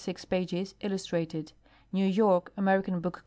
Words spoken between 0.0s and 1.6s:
.S36, illustrated.